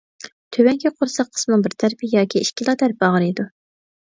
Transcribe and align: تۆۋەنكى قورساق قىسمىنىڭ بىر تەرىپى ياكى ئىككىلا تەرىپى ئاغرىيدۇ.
تۆۋەنكى 0.55 0.91
قورساق 1.01 1.29
قىسمىنىڭ 1.35 1.67
بىر 1.67 1.75
تەرىپى 1.85 2.09
ياكى 2.15 2.43
ئىككىلا 2.47 2.77
تەرىپى 2.81 3.09
ئاغرىيدۇ. 3.11 3.49